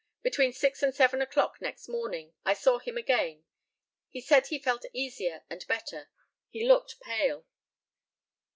Between 0.23 0.51
six 0.51 0.81
and 0.81 0.95
seven 0.95 1.21
o'clock 1.21 1.61
next 1.61 1.87
morning 1.87 2.33
I 2.43 2.55
saw 2.55 2.79
him 2.79 2.97
again. 2.97 3.43
He 4.09 4.19
said 4.19 4.47
he 4.47 4.57
felt 4.57 4.83
easier 4.93 5.43
and 5.47 5.63
better. 5.67 6.09
He 6.49 6.65
looked 6.67 6.99
pale. 7.01 7.45